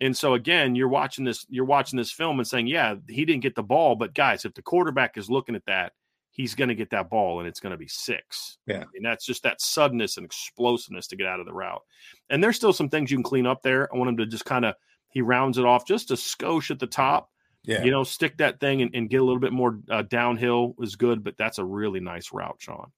[0.00, 3.42] And so again, you're watching this, you're watching this film and saying, Yeah, he didn't
[3.42, 3.96] get the ball.
[3.96, 5.92] But guys, if the quarterback is looking at that
[6.34, 8.58] he's going to get that ball and it's going to be six.
[8.66, 8.84] Yeah.
[8.94, 11.82] And that's just that suddenness and explosiveness to get out of the route.
[12.28, 13.88] And there's still some things you can clean up there.
[13.94, 14.74] I want him to just kind of,
[15.14, 17.30] he rounds it off just a skosh at the top.
[17.62, 17.82] Yeah.
[17.82, 20.96] You know, stick that thing and, and get a little bit more uh, downhill is
[20.96, 22.92] good, but that's a really nice route, Sean.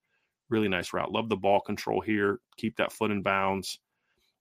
[0.48, 1.12] Really nice route.
[1.12, 2.40] Love the ball control here.
[2.56, 3.78] Keep that foot in bounds.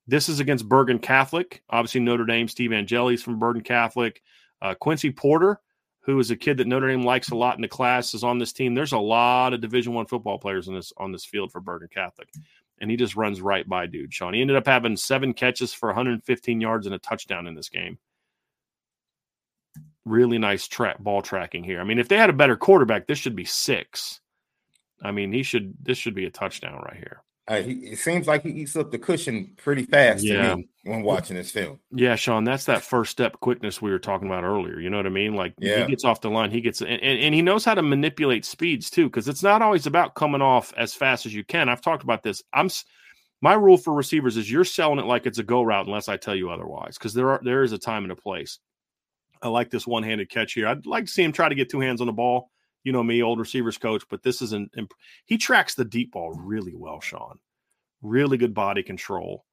[0.08, 1.62] This is against Bergen Catholic.
[1.70, 4.22] Obviously, Notre Dame, Steve Angeli's from Bergen Catholic.
[4.62, 5.60] Uh, Quincy Porter,
[6.00, 8.38] who is a kid that Notre Dame likes a lot in the class, is on
[8.38, 8.74] this team.
[8.74, 11.88] There's a lot of Division One football players in this on this field for Bergen
[11.92, 12.28] Catholic,
[12.80, 14.12] and he just runs right by dude.
[14.12, 14.34] Sean.
[14.34, 17.98] He ended up having seven catches for 115 yards and a touchdown in this game.
[20.04, 21.80] Really nice track ball tracking here.
[21.80, 24.20] I mean, if they had a better quarterback, this should be six.
[25.02, 27.22] I mean, he should this should be a touchdown right here.
[27.48, 30.50] Uh, he, it seems like he eats up the cushion pretty fast Yeah.
[30.50, 31.78] to me when watching this film.
[31.92, 34.80] Yeah, Sean, that's that first step quickness we were talking about earlier.
[34.80, 35.36] You know what I mean?
[35.36, 35.84] Like Yeah.
[35.84, 38.44] he gets off the line, he gets and, and, and he knows how to manipulate
[38.44, 41.68] speeds too, because it's not always about coming off as fast as you can.
[41.68, 42.42] I've talked about this.
[42.52, 42.84] I'm s-
[43.42, 46.16] my rule for receivers is you're selling it like it's a go route unless I
[46.16, 48.58] tell you otherwise, because there are there is a time and a place.
[49.40, 50.66] I like this one handed catch here.
[50.66, 52.50] I'd like to see him try to get two hands on the ball.
[52.86, 54.94] You know me, old receivers coach, but this is an imp-
[55.24, 57.40] he tracks the deep ball really well, Sean.
[58.00, 59.44] Really good body control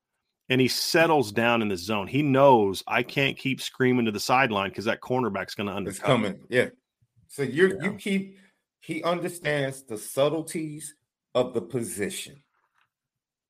[0.49, 2.07] and he settles down in the zone.
[2.07, 6.25] He knows I can't keep screaming to the sideline because that cornerback's going to understand.
[6.25, 6.39] It's coming.
[6.49, 6.69] Yeah.
[7.27, 7.83] So you're Yeah.
[7.85, 8.37] you keep
[8.79, 10.93] he understands the subtleties
[11.33, 12.43] of the position,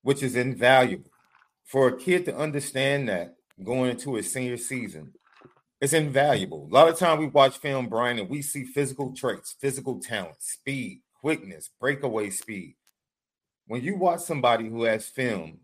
[0.04, 1.10] which is invaluable.
[1.66, 5.14] For a kid to understand that going into his senior season,
[5.84, 6.68] it's invaluable.
[6.72, 10.42] A lot of time we watch film, Brian, and we see physical traits, physical talent,
[10.42, 12.76] speed, quickness, breakaway speed.
[13.68, 15.60] When you watch somebody who has film,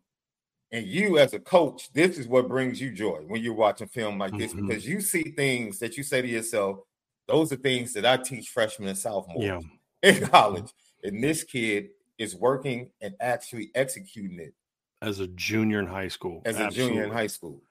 [0.71, 4.19] and you as a coach, this is what brings you joy when you're watching film
[4.19, 4.67] like this Mhm.
[4.67, 6.79] because you see things that you say to yourself,
[7.27, 9.61] those are things that I teach freshmen and sophomores Yeah.
[10.03, 10.71] in college.
[11.03, 14.53] And this kid is working and actually executing it
[15.01, 16.41] As a junior in high school.
[16.45, 17.63] as a junior in high school.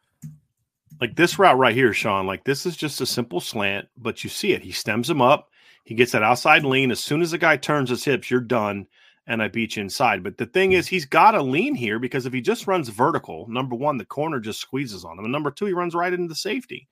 [1.01, 4.31] Like this route right here, Sean, like this is just a simple slant, but you
[4.31, 4.63] see it.
[4.63, 5.51] He stems him up.
[5.85, 6.91] He gets that outside lean.
[6.91, 8.87] As soon as the guy turns his hips, you're done.
[9.27, 10.25] And I beat you inside.
[10.25, 10.77] But the thing hmm.
[10.77, 14.05] is, he's got to lean here because if he just runs vertical, number one, the
[14.05, 15.25] corner just squeezes on him.
[15.25, 16.89] And number two, he runs right into the safety.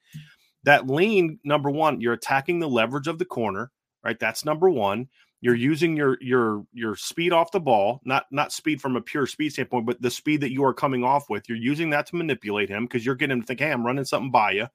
[0.64, 3.70] That lean, number one, you're attacking the leverage of the corner,
[4.04, 4.18] right?
[4.18, 5.08] That's number one.
[5.40, 9.26] You're using your your your speed off the ball, not not speed from a pure
[9.26, 11.48] speed standpoint, but the speed that you are coming off with.
[11.48, 14.04] You're using that to manipulate him because you're getting him to think, hey, I'm running
[14.04, 14.68] something by you.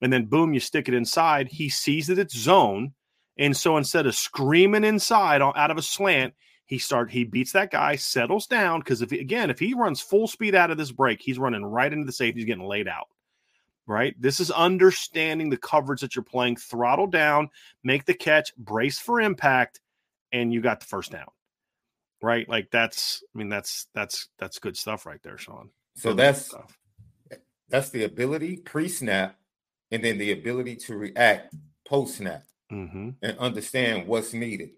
[0.00, 1.48] And then boom, you stick it inside.
[1.48, 2.94] He sees that it's zone.
[3.38, 7.70] And so instead of screaming inside out of a slant, he start he beats that
[7.70, 11.20] guy, settles down because if again if he runs full speed out of this break,
[11.20, 13.08] he's running right into the safety, he's getting laid out.
[13.86, 16.56] Right, this is understanding the coverage that you're playing.
[16.56, 17.50] Throttle down,
[17.82, 19.80] make the catch, brace for impact,
[20.32, 21.26] and you got the first down.
[22.22, 25.70] Right, like that's I mean that's that's that's good stuff right there, Sean.
[25.96, 26.78] So good that's stuff.
[27.68, 29.36] that's the ability pre-snap
[29.90, 33.16] and then the ability to react post-snap Mhm.
[33.20, 34.70] and understand what's needed.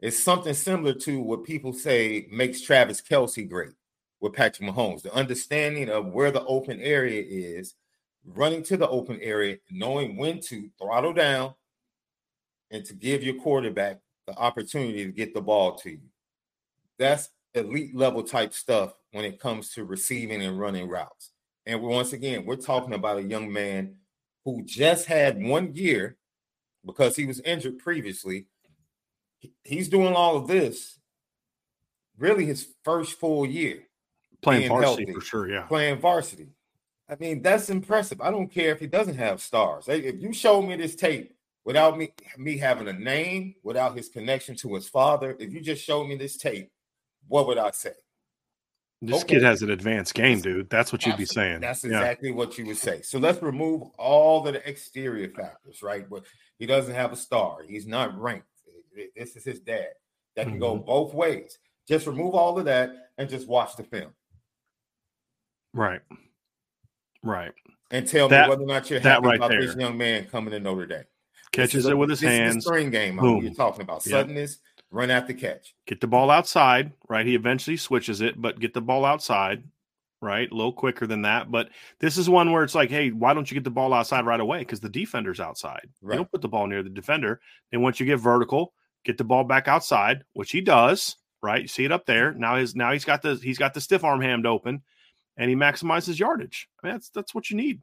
[0.00, 3.72] It's something similar to what people say makes Travis Kelce great
[4.20, 5.02] with Patrick Mahomes.
[5.02, 7.74] The understanding of where the open area is,
[8.24, 11.54] running to the open area, knowing when to throttle down
[12.70, 16.00] and to give your quarterback the opportunity to get the ball to you.
[16.98, 21.30] That's elite level type stuff when it comes to receiving and running routes.
[21.66, 23.96] And once again, we're talking about a young man
[24.44, 26.16] who just had one year
[26.84, 28.46] because he was injured previously.
[29.64, 30.98] He's doing all of this
[32.18, 33.84] really his first full year
[34.42, 35.12] Playing varsity healthy.
[35.12, 35.62] for sure, yeah.
[35.62, 36.48] playing varsity.
[37.10, 38.20] I mean, that's impressive.
[38.20, 39.88] I don't care if he doesn't have stars.
[39.88, 44.54] If you show me this tape without me me having a name, without his connection
[44.56, 46.70] to his father, if you just show me this tape,
[47.26, 47.92] what would I say?
[49.02, 49.34] This Okay.
[49.34, 50.70] kid has an advanced game, dude.
[50.70, 51.60] That's what you'd be saying.
[51.60, 51.90] That's Yeah.
[51.92, 53.00] exactly what you would say.
[53.02, 56.08] So let's remove all of the exterior factors, right?
[56.08, 56.24] But
[56.58, 57.62] he doesn't have a star.
[57.62, 58.46] He's not ranked.
[59.16, 59.88] This is his dad.
[60.36, 60.84] That can go Mhm.
[60.86, 61.58] both ways.
[61.88, 64.14] Just remove all of that and just watch the film
[65.72, 66.02] Right.
[67.22, 67.52] Right.
[67.90, 70.52] and tell That- me whether or not you're happy right about this young man coming
[70.52, 71.04] to Notre Dame.
[71.52, 72.64] Catches is a- it with his this is the hands.
[72.64, 73.42] spring game Boom.
[73.44, 74.06] you're talking about.
[74.06, 74.12] Yep.
[74.12, 74.60] Suddenness,
[74.92, 75.74] run after catch.
[75.86, 77.26] Get the ball outside, right?
[77.26, 79.64] He eventually switches it, but get the ball outside,
[80.20, 80.48] right?
[80.50, 81.50] A little quicker than that.
[81.50, 84.24] But this is one where it's like, hey, why don't you get the ball outside
[84.24, 84.60] right away?
[84.60, 85.88] Because the defender's outside.
[86.00, 86.14] Right.
[86.14, 87.40] You don't put the ball near the defender.
[87.72, 88.72] Then once you get vertical,
[89.04, 91.62] get the ball back outside, which he does, right?
[91.62, 92.32] You see it up there.
[92.34, 94.82] Now his now he's got the he's got the stiff arm hand open
[95.40, 96.68] and he maximizes yardage.
[96.80, 97.80] I mean, that's that's what you need.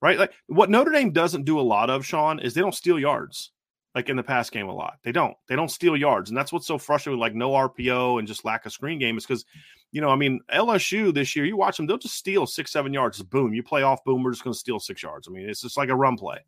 [0.00, 0.18] Right?
[0.18, 3.50] Like what Notre Dame doesn't do a lot of, Sean, is they don't steal yards
[3.94, 4.98] like in the pass game a lot.
[5.02, 5.34] They don't.
[5.48, 6.30] They don't steal yards.
[6.30, 9.16] And that's what's so frustrating with like no RPO and just lack of screen game
[9.16, 9.44] is because,
[9.90, 12.92] you know, I mean, LSU this year, you watch them, they'll just steal six, seven
[12.92, 13.20] yards.
[13.22, 13.54] Boom.
[13.54, 15.26] You play off, boom, we're just going to steal six yards.
[15.26, 16.38] I mean, it's just like a run play.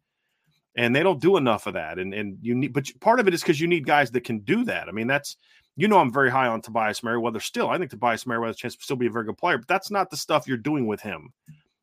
[0.76, 1.98] And they don't do enough of that.
[1.98, 4.40] And and you need, but part of it is because you need guys that can
[4.40, 4.88] do that.
[4.88, 5.36] I mean, that's,
[5.80, 7.68] you know, I'm very high on Tobias Merriweather still.
[7.68, 9.90] I think Tobias Merriweather has chance to still be a very good player, but that's
[9.90, 11.32] not the stuff you're doing with him.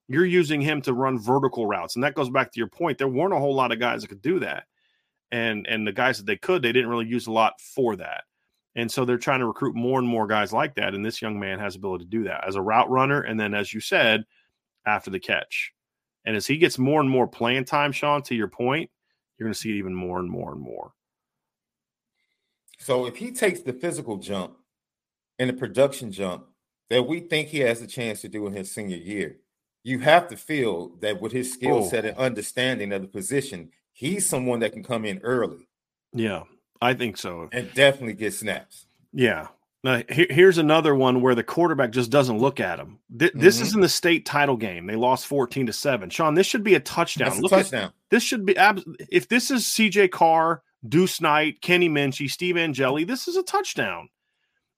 [0.08, 1.96] You're using him to run vertical routes.
[1.96, 2.98] And that goes back to your point.
[2.98, 4.66] There weren't a whole lot of guys that could do that
[5.32, 8.24] and and the guys that they could they didn't really use a lot for that
[8.76, 11.40] and so they're trying to recruit more and more guys like that and this young
[11.40, 14.24] man has ability to do that as a route runner and then as you said
[14.86, 15.74] after the catch
[16.26, 18.90] and as he gets more and more playing time sean to your point
[19.38, 20.94] you're going to see it even more and more and more
[22.88, 24.54] So if he takes the physical jump
[25.38, 26.46] and the production jump
[26.90, 29.40] that we think he has a chance to do in his senior year,
[29.84, 31.90] you have to feel that with his skill Oh.
[31.90, 35.68] set and understanding of the position, he's someone that can come in early
[36.14, 36.44] Yeah,
[36.82, 37.50] I think so.
[37.52, 38.86] and definitely get snaps.
[39.12, 39.48] Yeah.
[39.84, 43.00] Now, here, here's another one where the quarterback just doesn't look at him.
[43.20, 43.62] Th- This Mhm.
[43.64, 44.88] is in the state title game.
[44.88, 46.10] They lost 14 to 7.
[46.10, 47.34] Sean, this should be a touchdown.
[47.38, 48.56] A Look at- this should be
[49.12, 54.10] if this is CJ Carr, Deuce Knight, Kenny Minchey, Steve Angeli, this is a touchdown.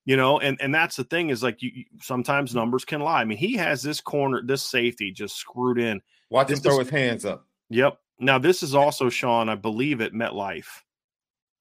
[0.05, 3.21] You know, and and that's the thing is like you, you sometimes numbers can lie.
[3.21, 6.01] I mean, he has this corner, this safety just screwed in.
[6.31, 7.45] Watch This him throw is- his hands up.
[7.69, 7.99] Yep.
[8.19, 10.81] Now this is also Sean, I believe at MetLife.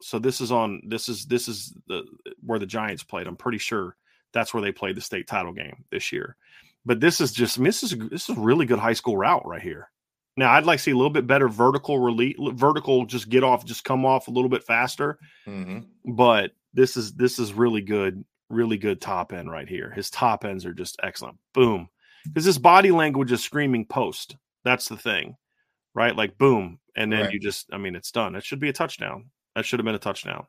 [0.00, 2.04] So this is on this is this is the
[2.40, 3.26] where the Giants played.
[3.26, 3.96] I'm pretty sure
[4.32, 6.36] that's where they played the state title game this year.
[6.86, 9.16] But this is just I mean, this is this is a really good high school
[9.16, 9.90] route right here.
[10.38, 13.64] Now I'd like to see a little bit better vertical release, vertical just get off,
[13.64, 15.18] just come off a little bit faster.
[15.44, 19.90] hmm But this is this is really good, really good top end right here.
[19.90, 21.38] His top ends are just excellent.
[21.54, 21.88] Boom,
[22.24, 24.36] because his body language is screaming post.
[24.64, 25.36] That's the thing,
[25.94, 26.14] right?
[26.14, 27.32] Like boom, and then Right.
[27.32, 28.36] you just, I mean, it's done.
[28.36, 29.30] It should be a touchdown.
[29.56, 30.46] That should have been a touchdown.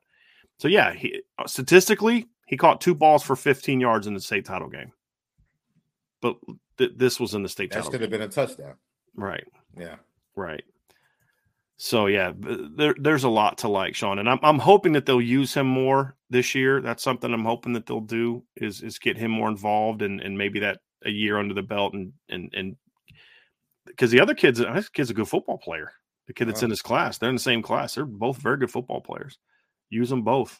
[0.60, 4.70] So yeah, he, statistically, he caught two balls for 15 yards in the state title
[4.70, 4.92] game.
[6.22, 6.36] But
[6.78, 8.02] th- this was in the state title game.
[8.02, 8.76] That title, should have been a touchdown.
[9.16, 9.46] right?
[9.78, 9.96] Yeah.
[10.36, 10.64] Right.
[11.78, 15.22] So yeah, there, there's a lot to like, Sean, and I'm I'm hoping that they'll
[15.22, 16.82] use him more this year.
[16.82, 20.38] That's something I'm hoping that they'll do is is get him more involved and and
[20.38, 22.76] maybe that a year under the belt and and and
[23.86, 25.92] because the other kids, uh, this kid's a good football player.
[26.28, 26.66] The kid that's Yeah.
[26.66, 27.96] in his class, they're in the same class.
[27.96, 29.40] They're both very good football players.
[29.90, 30.60] Use them both.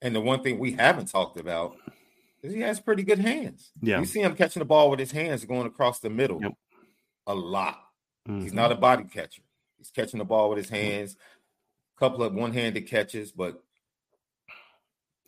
[0.00, 1.76] And the one thing we haven't talked about
[2.42, 3.72] is he has pretty good hands.
[3.82, 3.98] Yeah.
[3.98, 6.52] You see him catching the ball with his hands going across the middle Yep.
[7.26, 7.80] a lot.
[8.26, 8.54] He's Mhm.
[8.54, 9.42] not a body catcher.
[9.78, 11.16] He's catching the ball with his hands,
[11.96, 13.62] a couple of one-handed catches, but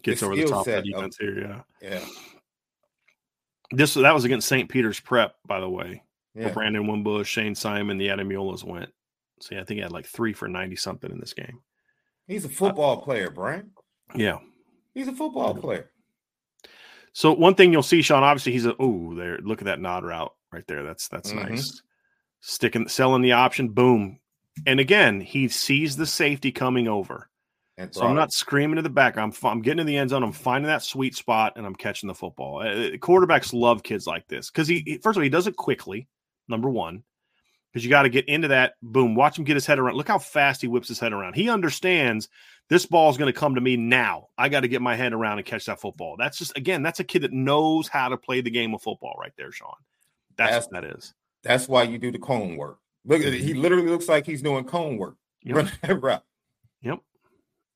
[0.03, 1.40] gets over the top of the set of- here.
[1.40, 1.62] Yeah.
[2.01, 2.07] yeah,
[3.70, 4.68] This that was against St.
[4.70, 6.03] Peter's Prep, by the way.
[6.34, 6.53] yeah.
[6.53, 8.92] Brandon Wimbush, Shayne Simon, the Ademilolas went.
[9.40, 11.62] So yeah, I think he had like three for ninety something in this game.
[12.26, 13.72] He's a football player, Brian.
[14.14, 14.38] Yeah.
[14.94, 15.90] He's a football player.
[17.12, 19.38] So one thing you'll see, Sean, obviously he's a oh there.
[19.38, 20.82] Look at that nod route right there.
[20.84, 21.49] That's that's Mhm.
[21.51, 21.82] nice.
[22.49, 24.20] Sticking selling the option, boom.
[24.68, 27.28] And again, he sees the safety coming over.
[27.76, 29.18] And So I'm not screaming in the back.
[29.18, 30.22] I'm I'm getting to the end zone.
[30.22, 32.61] I'm finding that sweet spot, and I'm catching the football.
[32.61, 35.57] Uh, quarterbacks love kids like this because he, he- first of all he does it
[35.57, 36.07] quickly.
[36.49, 37.03] Number one,
[37.72, 38.74] because you got to get into that.
[38.80, 39.16] Boom!
[39.16, 39.97] Watch him get his head around.
[39.97, 41.34] Look how fast he whips his head around.
[41.34, 42.28] He understands
[42.70, 44.28] this ball is going to come to me now.
[44.38, 46.14] I got to get my head around and catch that football.
[46.16, 49.16] That's just again, that's a kid that knows how to play the game of football
[49.20, 49.74] right there, Sean.
[50.36, 51.12] That's, That's- what that is.
[51.47, 52.78] That's why you do the cone work.
[53.05, 53.40] Look at it.
[53.40, 55.16] He literally looks like he's doing cone work.
[55.47, 55.57] Yep.
[55.57, 56.24] Running that route.
[56.82, 56.99] Yep.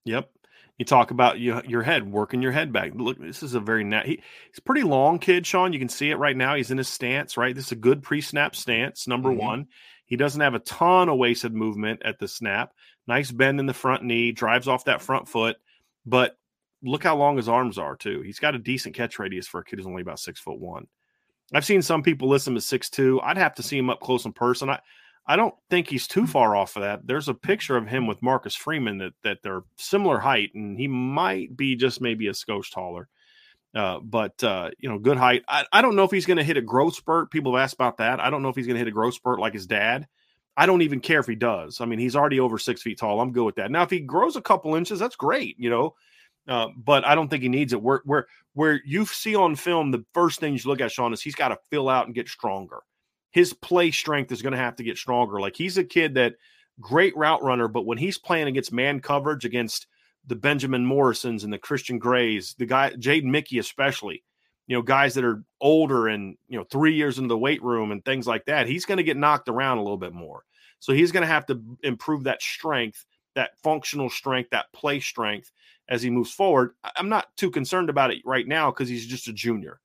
[0.05, 0.31] Yep.
[0.79, 2.91] You talk about your your head, working your head back.
[2.97, 4.07] Look, this is a very nat.
[4.07, 5.73] He, he's pretty long kid, Sean.
[5.73, 6.57] You can see it right now.
[6.57, 7.55] He's in his stance, right?
[7.55, 9.07] This is a good pre-snap stance.
[9.07, 9.37] Number Mhm.
[9.37, 9.69] one,
[10.05, 12.73] he doesn't have a ton of wasted movement at the snap.
[13.07, 15.59] Nice bend in the front knee, drives off that front foot.
[16.05, 16.37] But
[16.83, 18.23] look how long his arms are too.
[18.23, 20.89] He's got a decent catch radius for a kid who's only about six foot one.
[21.53, 23.21] I've seen some people list him as six two.
[23.23, 24.71] I'd have to see him up close in person.
[24.71, 24.81] I
[25.27, 27.07] I don't think he's too far off of that.
[27.07, 30.89] There's a picture of him with Marcus Freeman that that they're similar height, and he
[30.89, 33.09] might be just maybe a skosh taller.
[33.75, 35.45] Uh, but uh, you know, good height.
[35.47, 37.31] I, I don't know if he's going to hit a growth spurt.
[37.31, 38.19] People have asked about that.
[38.19, 40.09] I don't know if he's going to hit a growth spurt like his dad.
[40.57, 41.81] I don't even care if he does.
[41.81, 43.21] I mean, he's already over six feet tall.
[43.21, 43.71] I'm good with that.
[43.71, 45.57] Now, if he grows a couple inches, that's great.
[45.59, 45.95] You know,
[46.51, 47.81] uh, but I don't think he needs it.
[47.81, 51.23] Where where where you see on film, the first things you look at, Sean, is
[51.23, 52.81] he's got to fill out and get stronger.
[53.31, 55.41] His play strength is going to have to get stronger.
[55.41, 56.35] Like he's a kid that
[56.81, 59.87] great route runner, but when he's playing against man coverage against
[60.27, 64.25] the Benjamin Morrisons and the Christian Grays, the guy Jaden Mickey especially,
[64.67, 67.93] you know, guys that are older and you know three years into the weight room
[67.93, 70.43] and things like that, he's going to get knocked around a little bit more.
[70.81, 75.53] So he's going to have to improve that strength, that functional strength, that play strength
[75.91, 76.73] as he moves forward.
[76.97, 79.81] I'm not too concerned about it right now because he's just a junior,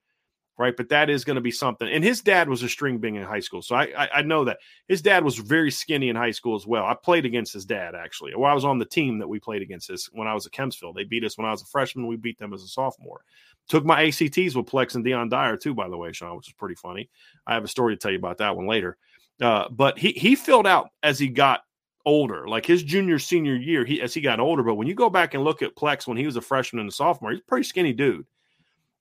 [0.58, 0.78] right?
[0.78, 1.88] But that is going to be something.
[1.88, 4.45] And his dad was a string being in high school, so I, I I know
[4.45, 6.86] that his dad was very skinny in high school as well.
[6.86, 8.34] I played against his dad actually.
[8.36, 10.53] Well, I was on the team that we played against this when I was at
[10.53, 10.93] Kempsville.
[10.93, 12.08] They beat us when I was a freshman.
[12.08, 13.22] We beat them as a sophomore.
[13.68, 16.53] Took my ACTs with Plax and Dion Dyer too, by the way, Sean, which is
[16.53, 17.10] pretty funny.
[17.47, 18.97] I have a story to tell you about that one later.
[19.41, 21.62] Uh, but he he filled out as he got
[22.06, 23.84] older, like his junior senior year.
[23.86, 24.64] He as he got older.
[24.64, 26.89] But when you go back and look at Plax when he was a freshman and
[26.89, 28.26] a sophomore, he's a pretty skinny dude,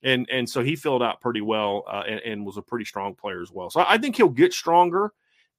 [0.02, 3.14] and and so he filled out pretty well uh, and, and was a pretty strong
[3.14, 3.70] player as well.
[3.70, 5.12] So I think he'll get stronger.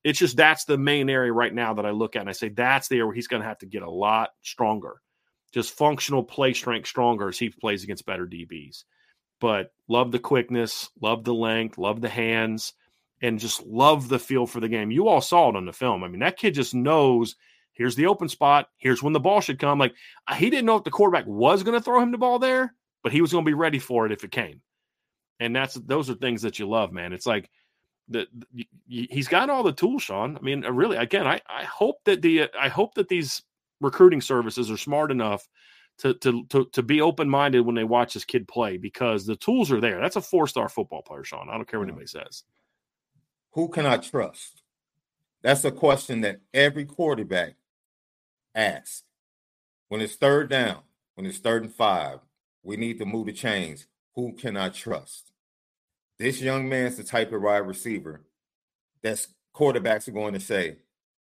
[0.03, 2.49] It's just that's the main area right now that I look at and I say
[2.49, 5.01] that's the area where he's going to have to get a lot stronger,
[5.51, 8.83] just functional play strength stronger as he plays against better DBs.
[9.39, 12.73] but love the quickness, love the length, love the hands,
[13.21, 14.91] and just love the feel for the game.
[14.91, 16.03] You all saw it on the film.
[16.03, 17.35] I mean, that kid just knows
[17.73, 19.79] here's the open spot, here's when the ball should come.
[19.79, 19.93] Like
[20.27, 22.73] uh, he didn't know if the quarterback was going to throw him the ball there,
[23.03, 24.61] but he was going to be ready for it if it came.
[25.39, 27.13] And that's those are things that you love, man.
[27.13, 27.49] It's like
[28.09, 28.27] that
[28.87, 30.37] he's got all the tools, Sean.
[30.37, 33.41] I mean, uh, really, again, I, I hope that the uh, I hope that these
[33.81, 35.47] recruiting services are smart enough
[35.99, 39.35] to to to, to be open minded when they watch this kid play because the
[39.35, 39.99] tools are there.
[39.99, 41.49] That's a four star football player, Sean.
[41.49, 42.43] I don't care what anybody says.
[43.55, 44.61] Who can I trust?
[45.41, 47.55] That's a question that every quarterback
[48.53, 49.03] asks.
[49.87, 50.79] When it's third down,
[51.13, 52.19] when it's third and five,
[52.63, 53.87] we need to move the chains.
[54.15, 55.31] Who can I trust?
[56.19, 58.25] This young man's the type of wide receiver
[59.01, 60.77] that's quarterbacks are going to say,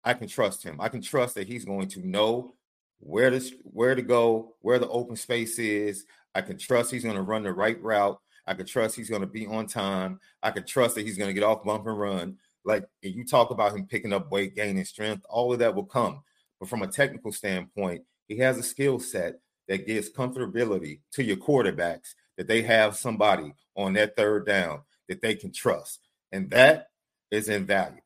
[0.05, 0.81] I can trust him.
[0.81, 2.55] I can trust that he's going to know
[3.01, 6.05] where to where to go, where the open space is.
[6.35, 8.21] I can trust he's going to run the right route.
[8.51, 10.19] I can trust he's going to be on time.
[10.43, 12.37] I can trust that he's going to get off bump and run.
[12.65, 16.25] Like you talk about him picking up weight, gaining strength, all of that will come.
[16.59, 19.39] But from a technical standpoint, he has a skill set
[19.69, 25.23] that gives comfortability to your quarterbacks that they have somebody on that third down that
[25.23, 26.09] they can trust.
[26.33, 26.89] And that
[27.31, 28.03] is invaluable.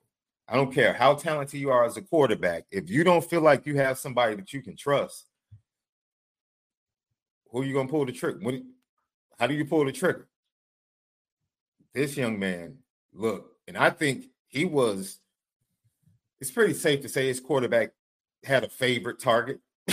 [0.47, 2.65] I don't care how talented you are as a quarterback.
[2.71, 5.25] If you don't feel like you have somebody that you can trust,
[7.51, 8.37] who are you going to pull the trick?
[8.43, 8.75] When,
[9.39, 10.29] how do you pull the trigger?
[11.95, 12.79] This young man,
[13.13, 15.21] look, and I think he was,
[16.41, 17.93] it's pretty safe to say his quarterback
[18.45, 19.61] had a favorite target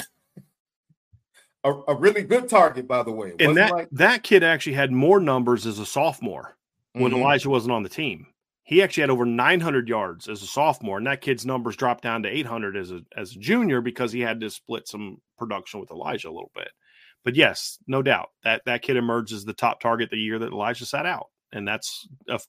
[1.64, 3.34] a, a really good target, by the way.
[3.40, 6.58] and that like- that kid actually had more numbers as a sophomore
[6.94, 7.22] when mm-hmm.
[7.22, 8.28] Elijah wasn't on the team.
[8.64, 12.24] He actually had over 900 yards as a sophomore, and that kid's numbers dropped down
[12.24, 15.92] to 800 as a as a junior because he had to split some production with
[15.92, 16.70] Elijah a little bit.
[17.24, 20.54] But yes, no doubt that that kid emerged as the top target the year that
[20.54, 22.40] Elijah sat out, and that's a,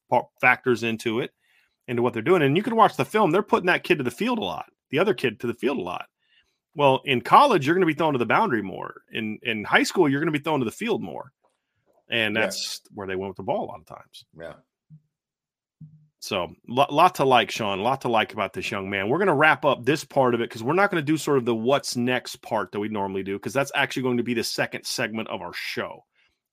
[0.40, 1.30] factors into it,
[1.88, 2.42] into what they're doing.
[2.42, 4.66] And you can watch the film; they're putting that kid to the field a lot,
[4.90, 6.06] the other kid to the field a lot.
[6.74, 9.02] Well, in college, you're going to be thrown to the boundary more.
[9.12, 11.32] In in high school, you're going to be thrown to the field more,
[12.10, 12.90] and that's yeah.
[12.94, 14.24] where they went with the ball a lot of times.
[14.38, 14.54] Yeah.
[16.22, 17.80] So, lot, lot to like, Sean.
[17.80, 19.08] A lot to like about this young man.
[19.08, 21.16] We're going to wrap up this part of it because we're not going to do
[21.16, 24.22] sort of the what's next part that we normally do because that's actually going to
[24.22, 26.04] be the second segment of our show.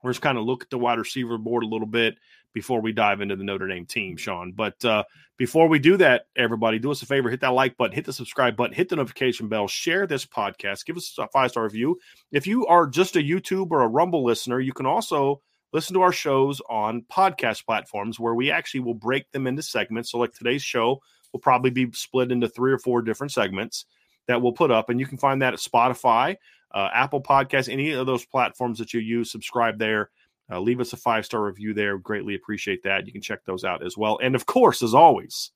[0.02, 2.16] We're just kind of look at the wide receiver board a little bit,
[2.54, 4.52] before we dive into the Notre Dame team, Sean.
[4.52, 5.04] But uh,
[5.38, 8.14] before we do that, everybody, do us a favor hit that like button, hit the
[8.14, 11.97] subscribe button, hit the notification bell, share this podcast, give us a five star review.
[12.32, 15.41] If you are just a YouTube or a Rumble listener, you can also
[15.72, 20.12] listen to our shows on podcast platforms where we actually will break them into segments.
[20.12, 21.00] So, like today's show
[21.32, 23.86] will probably be split into three or four different segments
[24.28, 26.36] that we'll put up, and you can find that at Spotify.
[26.72, 30.12] Uh, Apple Podcasts, any of those platforms that you use, subscribe there
[30.52, 31.97] uh, leave us a five star review there.
[31.97, 33.06] Greatly appreciate that.
[33.06, 34.20] You can check those out as well.
[34.22, 35.52] And of course, as always,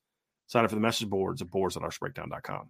[0.46, 2.68] sign up for the message boards of boards at boards.irishbreakdown.com.